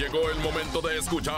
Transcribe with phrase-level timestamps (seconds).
[0.00, 1.36] Llegó el momento de escuchar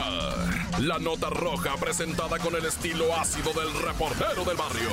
[0.78, 4.88] la nota roja presentada con el estilo ácido del reportero del barrio.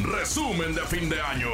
[0.00, 1.48] Resumen de fin de año.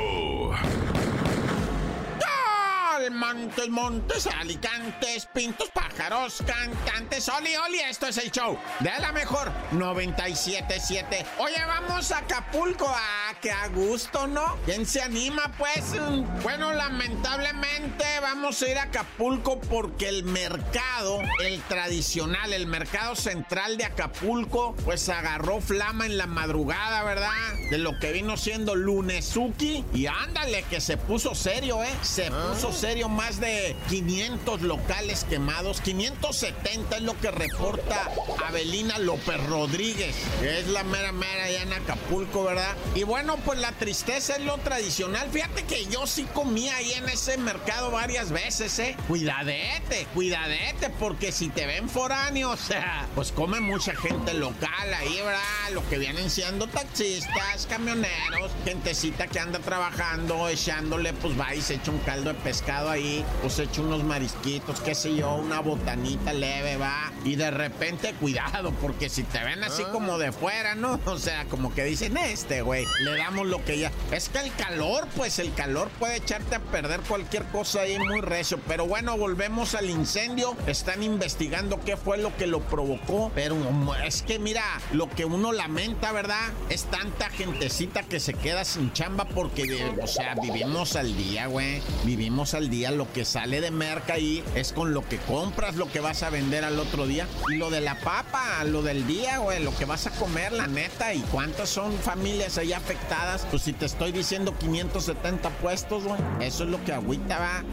[3.24, 9.50] Montes, Montes, Alicantes, Pintos, Pájaros, Cantantes, Oli, Oli, esto es el show de la mejor
[9.72, 11.24] 977.
[11.38, 14.58] Oye, vamos a Acapulco, ah, que a gusto, ¿no?
[14.66, 15.94] ¿Quién se anima, pues?
[16.42, 23.78] Bueno, lamentablemente vamos a ir a Acapulco porque el mercado, el tradicional, el mercado central
[23.78, 27.30] de Acapulco, pues agarró flama en la madrugada, ¿verdad?
[27.70, 29.82] De lo que vino siendo Lunesuki.
[29.94, 31.94] Y ándale, que se puso serio, ¿eh?
[32.02, 38.10] Se puso serio más de 500 locales quemados, 570 es lo que reporta
[38.46, 42.74] Abelina López Rodríguez, que es la mera mera allá en Acapulco, ¿verdad?
[42.94, 45.28] Y bueno, pues la tristeza es lo tradicional.
[45.30, 48.96] Fíjate que yo sí comí ahí en ese mercado varias veces, ¿eh?
[49.08, 52.60] Cuidadete, cuidadete, porque si te ven foráneos,
[53.14, 55.70] pues come mucha gente local ahí, ¿verdad?
[55.72, 61.74] Lo que vienen siendo taxistas, camioneros, gentecita que anda trabajando, echándole, pues va y se
[61.74, 63.03] echa un caldo de pescado ahí,
[63.40, 67.12] pues hecho unos marisquitos, qué sé yo, una botanita leve, va.
[67.24, 69.92] Y de repente, cuidado, porque si te ven así ah.
[69.92, 71.00] como de fuera, ¿no?
[71.14, 73.92] O sea, como que dicen, este, güey, le damos lo que ya.
[74.10, 78.20] Es que el calor, pues el calor puede echarte a perder cualquier cosa ahí muy
[78.20, 78.58] recio.
[78.66, 80.56] Pero bueno, volvemos al incendio.
[80.66, 83.30] Están investigando qué fue lo que lo provocó.
[83.34, 83.56] Pero
[84.04, 86.52] es que mira, lo que uno lamenta, ¿verdad?
[86.68, 91.80] Es tanta gentecita que se queda sin chamba porque, o sea, vivimos al día, güey.
[92.04, 95.90] Vivimos al día, lo que sale de merca ahí es con lo que compras, lo
[95.90, 97.26] que vas a vender al otro día.
[97.50, 100.66] Y lo de la papa, lo del día, güey, lo que vas a comer, la
[100.66, 101.14] neta.
[101.14, 103.46] ¿Y cuántas son familias ahí afectadas?
[103.50, 106.20] Pues si te estoy diciendo 570 puestos, güey.
[106.40, 107.64] Eso es lo que agüita va.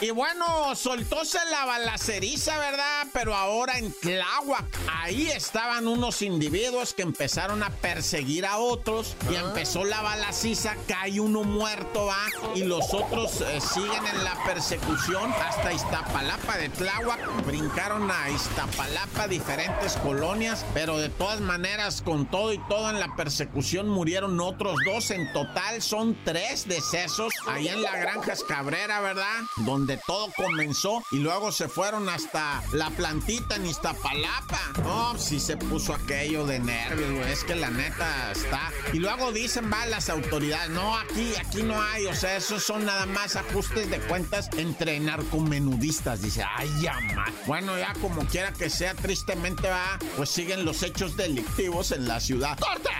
[0.00, 3.06] Y bueno, soltóse la balaceriza, ¿verdad?
[3.14, 9.36] Pero ahora en Tláhuac, ahí estaban unos individuos que empezaron a perseguir a otros y
[9.36, 9.40] ah.
[9.46, 12.26] empezó la balaciza, cae uno muerto, ¿va?
[12.54, 17.46] Y los otros eh, siguen en la persecución hasta Iztapalapa de Tláhuac.
[17.46, 23.16] Brincaron a Iztapalapa, diferentes colonias, pero de todas maneras, con todo y todo en la
[23.16, 25.10] persecución murieron otros dos.
[25.10, 29.25] En total son tres decesos ahí en la Granja Cabrera, ¿verdad?
[29.56, 34.60] Donde todo comenzó y luego se fueron hasta la plantita en Iztapalapa.
[34.82, 37.32] No, sí se puso aquello de nervios, güey.
[37.32, 38.70] Es que la neta está.
[38.92, 42.06] Y luego dicen, va, las autoridades, no, aquí, aquí no hay.
[42.06, 46.22] O sea, esos son nada más ajustes de cuentas entre narcomenudistas.
[46.22, 46.98] Dice, ay, ya,
[47.46, 52.20] Bueno, ya como quiera que sea, tristemente va, pues siguen los hechos delictivos en la
[52.20, 52.58] ciudad.
[52.58, 52.95] ¡Corta!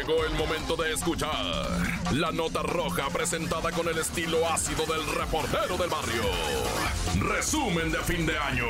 [0.00, 1.28] Llegó el momento de escuchar
[2.12, 6.22] la nota roja presentada con el estilo ácido del reportero del barrio.
[7.18, 8.64] Resumen de fin de año.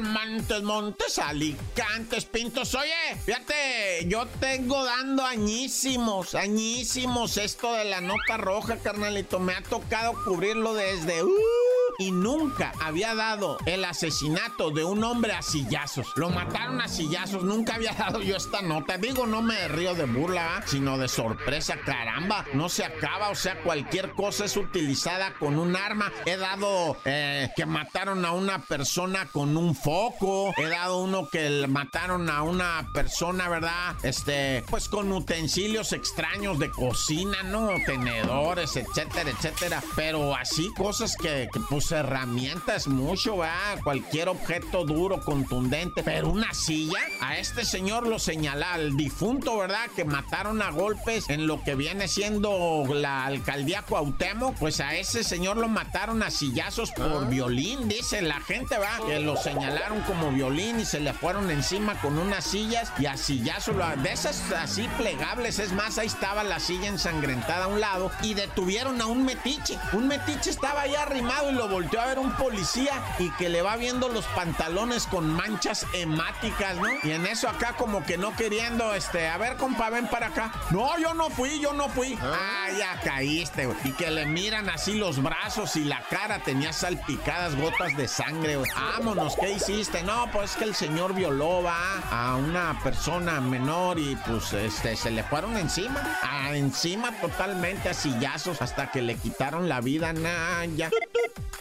[0.00, 2.74] Montes, Montes, Alicantes, Pintos.
[2.74, 2.94] Oye,
[3.26, 9.38] fíjate, yo tengo dando añísimos, añísimos esto de la nota roja, carnalito.
[9.38, 11.22] Me ha tocado cubrirlo desde...
[11.22, 11.71] Uh,
[12.02, 16.08] y nunca había dado el asesinato de un hombre a sillazos.
[16.16, 17.44] Lo mataron a sillazos.
[17.44, 18.98] Nunca había dado yo esta nota.
[18.98, 21.76] Digo, no me río de burla, sino de sorpresa.
[21.76, 23.28] Caramba, no se acaba.
[23.28, 26.10] O sea, cualquier cosa es utilizada con un arma.
[26.26, 30.52] He dado eh, que mataron a una persona con un foco.
[30.56, 33.94] He dado uno que mataron a una persona, ¿verdad?
[34.02, 37.68] Este, pues con utensilios extraños de cocina, ¿no?
[37.86, 39.84] Tenedores, etcétera, etcétera.
[39.94, 43.52] Pero así cosas que, que pues herramientas mucho, va,
[43.84, 49.90] cualquier objeto duro, contundente, pero una silla, a este señor lo señala, al difunto, ¿verdad?
[49.94, 55.24] Que mataron a golpes en lo que viene siendo la alcaldía Cuauhtémoc, pues a ese
[55.24, 57.26] señor lo mataron a sillazos por ah.
[57.28, 62.00] violín, dice la gente, va, que lo señalaron como violín y se le fueron encima
[62.00, 63.72] con unas sillas y a sillazo,
[64.02, 68.34] de esas así plegables, es más, ahí estaba la silla ensangrentada a un lado y
[68.34, 72.32] detuvieron a un metiche, un metiche estaba ahí arrimado y lo volteó a ver un
[72.36, 76.86] policía y que le va viendo los pantalones con manchas hemáticas, ¿no?
[77.02, 80.52] Y en eso acá como que no queriendo, este, a ver, compa, ven para acá.
[80.70, 82.18] No, yo no fui, yo no fui.
[82.20, 83.78] Ah, ya caíste, güey.
[83.84, 88.56] Y que le miran así los brazos y la cara tenía salpicadas gotas de sangre,
[88.56, 88.70] güey.
[88.74, 90.02] Vámonos, ¿qué hiciste?
[90.02, 95.10] No, pues que el señor violó, va, a una persona menor y pues, este, se
[95.10, 96.18] le fueron encima.
[96.22, 100.66] A, encima totalmente a sillazos hasta que le quitaron la vida, nah,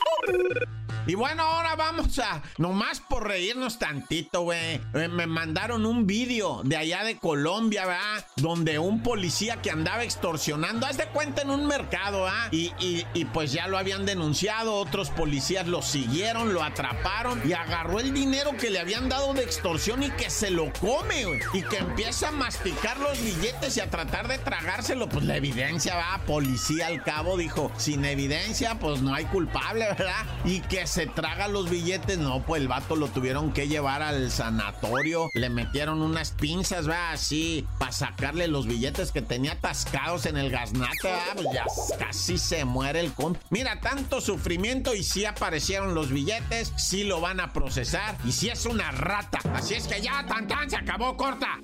[0.07, 0.53] Oh!
[1.07, 4.79] Y bueno, ahora vamos a, nomás por reírnos tantito, güey.
[4.93, 8.25] Eh, me mandaron un vídeo de allá de Colombia, ¿verdad?
[8.35, 12.49] Donde un policía que andaba extorsionando, haz de cuenta en un mercado, ¿ah?
[12.51, 17.99] Y, y, pues ya lo habían denunciado, otros policías lo siguieron, lo atraparon y agarró
[17.99, 21.39] el dinero que le habían dado de extorsión y que se lo come, güey.
[21.53, 25.09] Y que empieza a masticar los billetes y a tratar de tragárselo.
[25.09, 30.25] Pues la evidencia, va, policía al cabo dijo, sin evidencia, pues no hay culpable, ¿verdad?
[30.45, 34.29] Y que se traga los billetes, no, pues el vato lo tuvieron que llevar al
[34.29, 40.35] sanatorio, le metieron unas pinzas, va, así, para sacarle los billetes que tenía atascados en
[40.35, 41.65] el gaznate, pues ya
[41.97, 43.37] casi se muere el con.
[43.49, 48.49] Mira, tanto sufrimiento y si aparecieron los billetes, sí lo van a procesar y si
[48.49, 49.39] es una rata.
[49.55, 51.59] Así es que ya, tan tan, se acabó, corta.